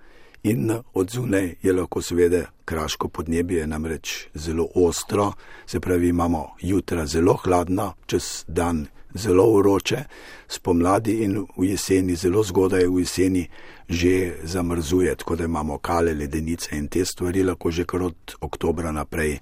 in 0.43 0.73
od 0.95 1.11
zunaj 1.11 1.55
je 1.63 1.73
lahko 1.73 2.03
seveda 2.03 2.43
kraško 2.65 3.09
podnebje 3.09 3.67
namreč 3.67 4.29
zelo 4.35 4.69
ostro, 4.75 5.33
se 5.67 5.81
pravi 5.81 6.09
imamo 6.09 6.57
jutra 6.61 7.07
zelo 7.07 7.35
hladna, 7.35 7.93
čez 8.07 8.45
dan 8.49 8.87
zelo 9.15 9.57
vroče, 9.57 10.05
spomladi 10.49 11.13
in 11.25 11.47
v 11.57 11.65
jeseni, 11.65 12.17
zelo 12.17 12.43
zgodaj 12.43 12.87
v 12.87 12.99
jeseni 13.01 13.49
že 13.89 14.35
zamrzuje, 14.43 15.15
tako 15.17 15.37
da 15.37 15.45
imamo 15.45 15.79
kale 15.79 16.15
ledenice 16.15 16.77
in 16.77 16.89
te 16.89 17.05
stvari 17.05 17.43
lahko 17.43 17.71
že 17.71 17.85
kar 17.85 18.03
od 18.03 18.37
oktobra 18.41 18.93
naprej, 18.93 19.39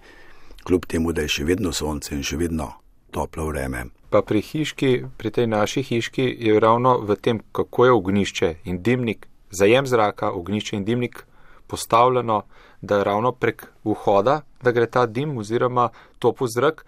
kljub 0.64 0.87
temu, 0.87 1.12
da 1.12 1.23
je 1.23 1.28
še 1.28 1.44
vedno 1.44 1.73
sonce 1.73 2.14
in 2.14 2.23
še 2.23 2.37
vedno 2.40 2.73
toplo 3.14 3.47
vreme. 3.47 3.87
Pa 4.11 4.23
pri 4.23 4.40
hiški, 4.42 4.90
pri 5.18 5.30
tej 5.30 5.47
naši 5.50 5.83
hiški 5.83 6.25
je 6.49 6.59
ravno 6.61 6.99
v 7.02 7.16
tem, 7.16 7.40
kako 7.52 7.85
je 7.85 7.92
ognišče 7.92 8.50
in 8.71 8.83
dimnik 8.83 9.28
zajem 9.50 9.87
zraka, 9.87 10.33
ognišče 10.33 10.76
in 10.76 10.85
dimnik 10.85 11.25
postavljeno, 11.66 12.42
da 12.83 12.97
je 12.97 13.04
ravno 13.04 13.33
prek 13.33 13.66
vhoda, 13.85 14.40
da 14.62 14.73
gre 14.73 14.87
ta 14.87 15.06
dim 15.06 15.38
oziroma 15.38 15.88
topu 16.18 16.47
zrak, 16.47 16.85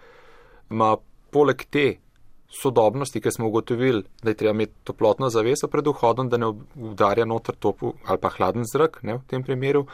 ima 0.69 0.97
poleg 1.31 1.63
te 1.69 1.97
sodobnosti, 2.61 3.21
ki 3.21 3.31
smo 3.31 3.47
ugotovili, 3.47 4.03
da 4.23 4.29
je 4.29 4.35
treba 4.35 4.53
imeti 4.53 4.73
toplotno 4.83 5.29
zaveso 5.29 5.67
pred 5.67 5.87
vhodom, 5.87 6.29
da 6.29 6.37
ne 6.37 6.53
udarja 6.75 7.25
noter 7.25 7.55
topu 7.55 7.93
ali 8.05 8.21
pa 8.21 8.29
hladen 8.29 8.63
zrak, 8.73 9.01
ne 9.03 9.17
v 9.17 9.21
tem 9.27 9.43
primeru, 9.43 9.87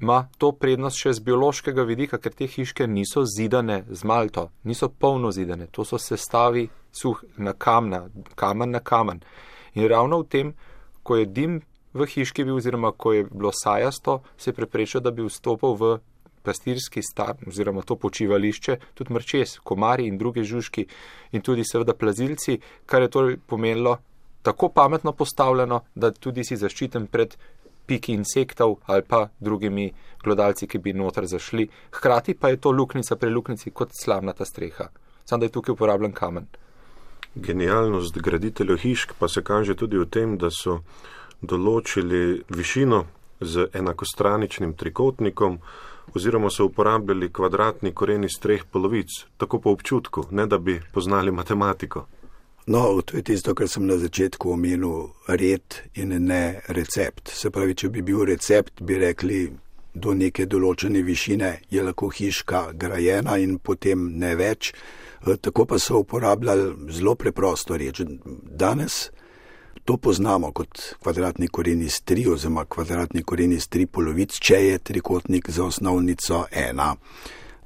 ima 0.00 0.28
to 0.38 0.52
prednost 0.52 1.00
še 1.02 1.12
z 1.18 1.24
biološkega 1.26 1.82
vidika, 1.82 2.18
ker 2.18 2.34
te 2.34 2.46
hiške 2.46 2.86
niso 2.86 3.24
zidane 3.26 3.82
z 3.90 4.06
malto, 4.06 4.48
niso 4.64 4.88
polno 4.88 5.32
zidane, 5.34 5.66
to 5.70 5.84
so 5.84 5.98
sestavi 5.98 6.68
suh 6.92 7.24
na 7.36 7.52
kamna, 7.52 8.06
kamen 8.38 8.70
na 8.70 8.80
kamen. 8.80 9.22
In 9.74 9.88
ravno 9.90 10.22
v 10.22 10.28
tem, 10.28 10.54
ko 11.02 11.18
je 11.18 11.26
dim 11.26 11.60
v 11.94 12.06
hiški 12.06 12.44
bil, 12.44 12.58
oziroma 12.58 12.92
ko 12.92 13.12
je 13.12 13.26
bilo 13.26 13.52
sajasto, 13.54 14.20
se 14.36 14.50
je 14.50 14.56
preprečil, 14.56 15.02
da 15.02 15.10
bi 15.10 15.26
vstopil 15.26 15.74
v 15.74 15.92
pastirski 16.42 17.02
star, 17.02 17.36
oziroma 17.46 17.82
to 17.82 17.96
počivališče, 17.96 18.78
tudi 18.94 19.12
mrčes, 19.12 19.58
komari 19.66 20.06
in 20.08 20.18
druge 20.18 20.44
žužki 20.46 20.86
in 21.32 21.42
tudi 21.42 21.66
seveda 21.66 21.94
plazilci, 21.94 22.60
kar 22.86 23.02
je 23.02 23.10
torej 23.12 23.40
pomenilo 23.46 23.98
tako 24.42 24.68
pametno 24.68 25.12
postavljeno, 25.12 25.82
da 25.94 26.10
tudi 26.10 26.44
si 26.44 26.56
zaščiten 26.56 27.06
pred 27.06 27.34
piki 27.88 28.12
insektov 28.12 28.76
ali 28.86 29.02
pa 29.02 29.28
drugimi 29.40 29.88
glodalci, 30.24 30.68
ki 30.68 30.78
bi 30.78 30.92
noter 30.92 31.26
zašli. 31.26 31.68
Hkrati 31.96 32.34
pa 32.34 32.52
je 32.52 32.60
to 32.60 32.70
luknjica 32.70 33.16
pri 33.16 33.30
luknjici 33.30 33.70
kot 33.70 33.90
slamnata 34.02 34.44
streha. 34.44 34.88
Sam 35.24 35.40
da 35.40 35.46
je 35.46 35.54
tukaj 35.56 35.72
uporabljen 35.72 36.12
kamen. 36.12 36.46
Genialnost 37.34 38.18
graditeljev 38.18 38.76
hišk 38.82 39.12
pa 39.18 39.28
se 39.28 39.42
kaže 39.42 39.76
tudi 39.76 39.98
v 39.98 40.06
tem, 40.06 40.36
da 40.38 40.50
so 40.50 40.80
določili 41.42 42.42
višino 42.50 43.04
z 43.40 43.68
enakostraničnim 43.72 44.74
trikotnikom 44.74 45.60
oziroma 46.16 46.50
so 46.50 46.66
uporabljali 46.66 47.32
kvadratni 47.32 47.92
koren 47.94 48.24
iz 48.24 48.38
treh 48.40 48.64
polovic, 48.64 49.24
tako 49.36 49.60
po 49.60 49.70
občutku, 49.76 50.26
ne 50.30 50.46
da 50.46 50.58
bi 50.58 50.80
poznali 50.92 51.30
matematiko. 51.30 52.06
No, 52.68 53.00
to 53.02 53.16
je 53.16 53.22
tisto, 53.22 53.54
kar 53.56 53.68
sem 53.68 53.86
na 53.88 53.96
začetku 53.96 54.50
omenil, 54.52 55.08
red 55.28 55.78
in 55.96 56.10
ne 56.26 56.60
recept. 56.68 57.30
Se 57.32 57.48
pravi, 57.50 57.72
če 57.72 57.88
bi 57.88 58.02
bil 58.04 58.26
recept, 58.28 58.82
bi 58.84 58.98
rekli, 59.00 59.38
do 59.96 60.12
neke 60.12 60.44
določene 60.44 61.00
višine 61.00 61.52
je 61.72 61.82
lahko 61.82 62.10
hiška 62.12 62.60
grajena 62.76 63.38
in 63.40 63.56
potem 63.58 64.02
ne 64.20 64.34
več. 64.36 64.74
E, 65.24 65.38
tako 65.40 65.64
pa 65.64 65.78
so 65.80 66.02
uporabljali 66.02 66.92
zelo 66.92 67.14
preprosto 67.16 67.78
reč. 67.80 68.02
Danes 68.04 68.98
to 69.88 69.96
poznamo 69.96 70.52
kot 70.52 70.92
kvadratni 71.00 71.48
koren 71.48 71.80
iz 71.82 72.02
tri 72.04 72.26
oziroma 72.28 72.66
kvadratni 72.68 73.24
koren 73.24 73.56
iz 73.56 73.70
tri 73.72 73.86
polovic, 73.86 74.36
če 74.36 74.60
je 74.66 74.84
trikotnik 74.92 75.48
za 75.48 75.64
osnovnico 75.64 76.44
ena. 76.52 76.92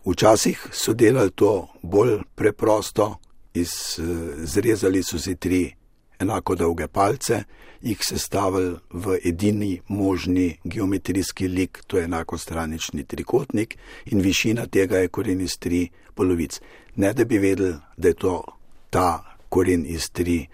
Včasih 0.06 0.62
so 0.70 0.94
delali 0.94 1.34
to 1.34 1.66
bolj 1.82 2.20
preprosto, 2.38 3.16
izrezali 3.54 5.02
so 5.02 5.18
si 5.18 5.36
tri 5.36 5.74
enako 6.18 6.54
dolge 6.54 6.86
palce, 6.88 7.42
jih 7.82 7.98
sestavili 8.00 8.76
v 8.90 9.18
edini 9.24 9.80
možni 9.88 10.58
geometrijski 10.64 11.48
lik, 11.48 11.82
to 11.86 11.98
je 11.98 12.04
enakostranični 12.04 13.04
trikotnik, 13.04 13.76
in 14.04 14.20
višina 14.20 14.66
tega 14.66 14.98
je 14.98 15.08
koren 15.08 15.40
iz 15.40 15.58
tri 15.58 15.88
polovic. 16.14 16.60
Ne 16.96 17.12
da 17.12 17.24
bi 17.24 17.38
vedeli, 17.38 17.74
da 17.96 18.08
je 18.08 18.14
to 18.14 18.42
ta 18.90 19.36
koren 19.48 19.84
iz 19.86 20.10
tri 20.10 20.46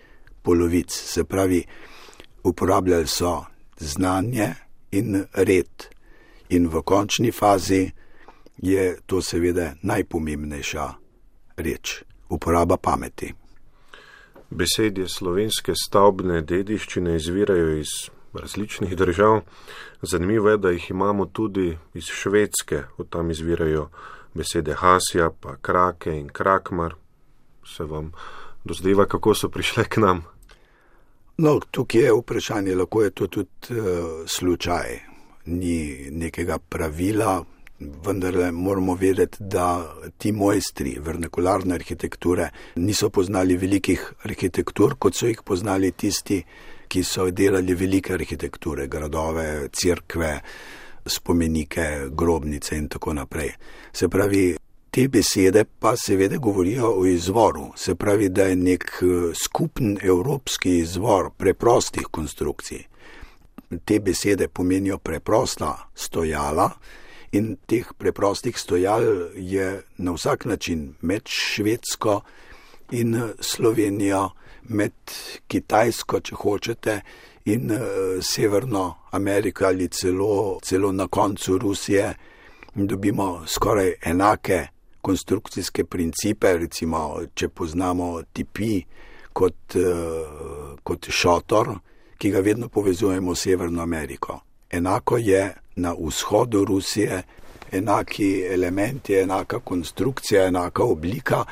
polovic. 0.43 0.93
Se 0.93 1.25
pravi, 1.25 1.65
uporabljali 2.45 3.07
so 3.07 3.45
znanje 3.77 4.55
in 4.91 5.25
red. 5.33 5.87
In 6.49 6.69
v 6.69 6.83
končni 6.83 7.33
fazi 7.33 7.91
je 8.57 8.97
to 9.07 9.23
seveda 9.23 9.75
najpomembnejša 9.83 10.93
reč 11.57 12.09
uporaba 12.29 12.77
pameti. 12.77 13.35
Besedje 14.51 15.09
slovenske 15.09 15.75
stavbne 15.77 16.43
dediščine 16.43 17.17
izvirajo 17.17 17.77
iz 17.79 17.93
različnih 18.35 18.97
držav. 18.97 19.41
Zanimivo 20.03 20.51
je, 20.51 20.57
da 20.57 20.71
jih 20.71 20.91
imamo 20.91 21.27
tudi 21.27 21.79
iz 21.95 22.05
Švedske, 22.05 22.83
od 22.97 23.09
tam 23.09 23.31
izvirajo 23.31 23.89
besede 24.35 24.75
hasja, 24.75 25.31
pa 25.41 25.57
krake 25.57 26.17
in 26.17 26.29
krakmar. 26.29 26.95
Se 27.77 27.85
vam 27.85 28.13
dozdeva, 28.65 29.07
kako 29.07 29.35
so 29.35 29.49
prišle 29.49 29.85
k 29.85 30.01
nam? 30.01 30.25
No, 31.39 31.61
tukaj 31.71 32.01
je 32.01 32.13
vprašanje, 32.13 32.75
lahko 32.75 33.03
je 33.03 33.11
to 33.11 33.27
tudi 33.27 33.49
uh, 33.71 33.77
slučaj. 34.27 34.99
Ni 35.47 36.09
nekega 36.11 36.59
pravila, 36.59 37.45
vendar 37.79 38.53
moramo 38.53 38.95
vedeti, 38.95 39.37
da 39.41 39.95
ti 40.19 40.33
mojstri 40.33 40.97
vernikularne 41.01 41.75
arhitekture 41.75 42.51
niso 42.77 43.11
poznali 43.11 43.57
velikih 43.57 44.03
arhitektur, 44.25 44.97
kot 44.99 45.15
so 45.15 45.27
jih 45.27 45.43
poznali 45.45 45.93
tisti, 45.93 46.43
ki 46.89 47.03
so 47.05 47.31
delali 47.31 47.75
velike 47.75 48.15
arhitekture, 48.15 48.89
gradove, 48.89 49.69
crkve, 49.73 50.41
spomenike, 51.07 52.09
grobnice 52.11 52.77
in 52.77 52.89
tako 52.89 53.13
naprej. 53.15 53.53
Se 53.93 54.09
pravi, 54.09 54.57
te 54.91 55.09
besede 55.09 55.65
pa 55.65 55.97
seveda 55.97 56.37
govorijo 56.37 56.93
o 57.01 57.07
izvoru, 57.07 57.73
se 57.77 57.95
pravi, 57.95 58.29
da 58.29 58.49
je 58.49 58.57
nek 58.57 59.03
skupen 59.35 59.99
evropski 60.03 60.79
izvor 60.79 61.31
preprostih 61.37 62.09
konstrukcij. 62.11 62.87
Te 63.85 64.01
besede 64.01 64.49
pomenijo 64.49 64.99
preprosta 64.99 65.91
stojala, 65.95 66.71
in 67.33 67.57
teh 67.67 67.87
preprostih 67.99 68.59
stojal 68.59 69.03
je 69.35 69.83
na 69.99 70.13
vsak 70.13 70.45
način 70.45 70.95
med 71.01 71.23
Švedsko 71.25 72.21
in 72.91 73.21
Slovenijo, 73.41 74.31
med 74.63 74.93
Kitajsko, 75.49 76.21
če 76.21 76.35
hočete, 76.35 77.01
in 77.45 77.71
uh, 77.71 77.81
Severno 78.21 78.95
Ameriko 79.11 79.65
ali 79.65 79.89
celo, 79.89 80.59
celo 80.63 80.93
na 80.93 81.09
koncu 81.09 81.59
Rusije, 81.59 82.15
dobimo 82.75 83.45
skoraj 83.47 83.93
enake 84.05 84.67
konstrukcijske 85.01 85.85
principe, 85.85 86.59
recimo, 86.59 87.21
če 87.35 87.49
poznamo 87.49 88.23
tipi 88.33 88.83
kot, 89.33 89.77
uh, 89.77 90.77
kot 90.83 91.09
šotor, 91.11 91.79
ki 92.19 92.31
ga 92.31 92.41
vedno 92.41 92.69
povezujemo 92.69 93.35
s 93.35 93.47
Severno 93.49 93.83
Ameriko. 93.83 94.41
Enako 94.71 95.17
je 95.17 95.55
na 95.77 95.95
vzhodu 96.07 96.65
Rusije, 96.65 97.23
enaki 97.73 98.45
elementi, 98.51 99.15
enaka 99.15 99.59
konstrukcija, 99.59 100.47
enaka 100.47 100.83
oblika. 100.83 101.45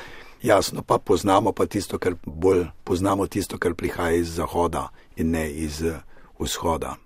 Jasno 0.43 0.83
pa 0.83 0.99
poznamo 0.99 1.53
pa 1.53 1.67
tisto, 1.67 1.99
kar 1.99 2.15
bolj 2.25 2.65
poznamo, 2.85 3.27
tisto, 3.27 3.59
kar 3.59 3.75
prihaja 3.75 4.17
iz 4.17 4.35
zahoda 4.35 4.89
in 5.17 5.31
ne 5.31 5.51
iz 5.51 5.83
vzhoda. 6.39 6.97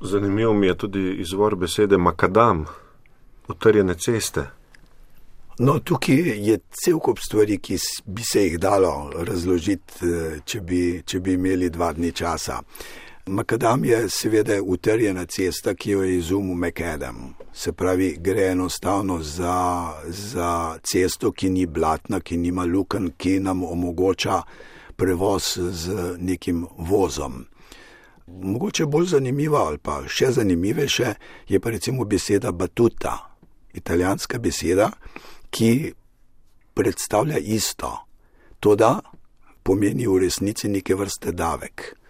Zanimivo 0.00 0.52
mi 0.52 0.66
je 0.66 0.78
tudi 0.78 1.14
izvor 1.18 1.56
besede 1.56 1.96
makadam, 1.98 2.66
utrjene 3.48 3.94
ceste. 3.94 4.46
No, 5.58 5.78
tukaj 5.78 6.48
je 6.48 6.58
cel 6.70 6.98
kup 6.98 7.18
stvari, 7.18 7.58
ki 7.58 7.76
bi 8.06 8.22
se 8.24 8.44
jih 8.44 8.58
dalo 8.58 9.10
razložiti, 9.14 10.08
če 10.44 10.60
bi, 10.60 11.02
če 11.06 11.20
bi 11.20 11.36
imeli 11.36 11.70
dva 11.70 11.92
dni 11.92 12.12
časa. 12.12 12.62
Makadam 13.26 13.84
je 13.84 14.08
seveda 14.08 14.62
utrjena 14.62 15.26
cesta, 15.26 15.74
ki 15.74 15.90
jo 15.90 16.02
je 16.02 16.16
izumil 16.18 16.54
Mekedem. 16.54 17.34
Se 17.52 17.72
pravi, 17.72 18.16
gre 18.20 18.46
enostavno 18.46 19.22
za, 19.22 19.92
za 20.08 20.78
cesto, 20.82 21.32
ki 21.32 21.50
ni 21.50 21.66
blatna, 21.66 22.20
ki 22.20 22.36
nima 22.36 22.64
luken, 22.64 23.12
ki 23.16 23.38
nam 23.40 23.62
omogoča 23.62 24.42
prevoz 24.96 25.58
z 25.58 26.16
nekim 26.18 26.66
vozom. 26.78 27.46
Mogoče 28.26 28.86
bolj 28.86 29.06
zanimiva 29.06 29.66
ali 29.66 29.78
pa 29.78 30.02
še 30.08 30.32
zanimivejše 30.32 31.14
je 31.48 31.60
pa 31.60 31.70
recimo 31.70 32.04
beseda 32.04 32.52
batuta, 32.52 33.16
italijanska 33.74 34.38
beseda, 34.38 34.90
ki 35.50 35.94
predstavlja 36.74 37.38
isto. 37.38 37.96
To 38.60 38.74
da 38.74 38.98
pomeni 39.62 40.06
v 40.06 40.18
resnici 40.26 40.68
neke 40.68 40.94
vrste 40.94 41.32
davek 41.32 42.01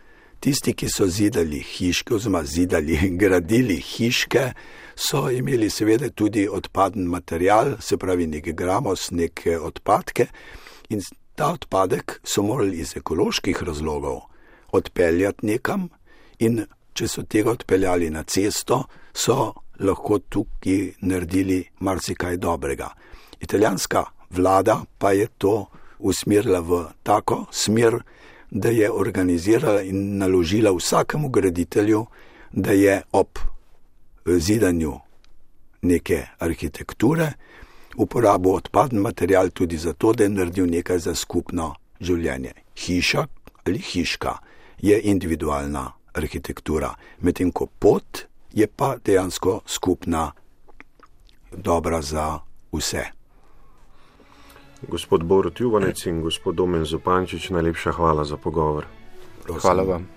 tisti, 0.42 0.74
ki 0.74 0.88
so 0.90 1.06
zidali 1.06 1.60
hiške, 1.62 2.14
oziroma 2.14 2.42
zidali 2.44 2.98
in 3.06 3.18
gradili 3.18 3.78
hiške, 3.80 4.48
so 4.96 5.28
imeli 5.30 5.70
seveda 5.70 6.10
tudi 6.10 6.48
odpaden 6.48 7.06
material, 7.08 7.76
se 7.80 7.96
pravi 7.96 8.26
neke 8.26 8.52
gramos, 8.52 9.10
neke 9.10 9.58
odpadke 9.58 10.26
in 10.90 11.00
ta 11.34 11.52
odpadek 11.54 12.20
so 12.24 12.42
morali 12.42 12.82
iz 12.82 12.96
ekoloških 12.96 13.62
razlogov 13.62 14.20
odpeljati 14.72 15.46
nekam 15.46 15.88
in 16.38 16.64
če 16.92 17.08
so 17.08 17.22
tega 17.22 17.52
odpeljali 17.52 18.10
na 18.10 18.22
cesto, 18.22 18.82
so 19.14 19.52
lahko 19.80 20.18
tukaj 20.18 20.92
naredili 21.00 21.62
marsikaj 21.80 22.36
dobrega. 22.36 22.90
Italijanska 23.40 24.04
vlada 24.30 24.82
pa 24.98 25.12
je 25.12 25.28
to 25.38 25.66
usmerila 25.98 26.60
v 26.60 26.84
tako 27.02 27.46
smer, 27.50 28.02
da 28.54 28.68
je 28.68 28.90
organizirala 28.90 29.82
in 29.82 30.18
naložila 30.18 30.72
vsakemu 30.72 31.28
graditelju, 31.28 32.06
da 32.52 32.72
je 32.72 33.02
ob 33.12 33.38
zidanju 34.26 34.92
neke 35.82 36.26
arhitekture 36.38 37.32
uporabil 37.96 38.52
odpadni 38.52 39.00
material 39.00 39.50
tudi 39.50 39.76
zato, 39.76 40.12
da 40.12 40.24
je 40.24 40.28
naredil 40.28 40.66
nekaj 40.66 40.98
za 40.98 41.14
skupno 41.14 41.74
življenje. 42.00 42.52
Hiša 42.76 43.26
ali 43.64 43.78
hiška 43.78 44.36
je 44.82 45.00
individualna 45.00 45.92
arhitektura, 46.14 46.94
medtem 47.20 47.52
ko 47.52 47.66
pot 47.66 48.24
je 48.52 48.66
pa 48.66 48.96
dejansko 49.04 49.60
skupna 49.66 50.32
dobra 51.56 52.02
za 52.02 52.38
vse. 52.72 53.21
Gospod 54.88 55.24
Borut 55.24 55.60
Juvanec 55.60 56.06
in 56.06 56.22
gospod 56.22 56.54
Domen 56.54 56.84
Zupančič, 56.84 57.50
najlepša 57.50 57.92
hvala 57.92 58.24
za 58.24 58.36
pogovor. 58.36 58.86
Prosim. 59.44 59.60
Hvala 59.60 59.82
vam. 59.82 60.08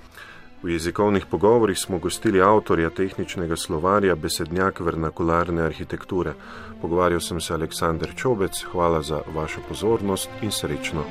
V 0.63 0.69
jezikovnih 0.69 1.25
pogovorih 1.25 1.77
smo 1.77 1.99
gostili 1.99 2.41
avtorja 2.41 2.89
tehničnega 2.89 3.55
slovarja 3.55 4.15
Besednjak 4.15 4.79
vernakularne 4.79 5.61
arhitekture. 5.61 6.33
Pogovarjal 6.81 7.21
sem 7.21 7.41
se 7.41 7.53
Aleksandr 7.53 8.15
Čobec, 8.15 8.65
hvala 8.71 9.01
za 9.01 9.21
vašo 9.35 9.61
pozornost 9.69 10.29
in 10.41 10.51
srečno. 10.51 11.05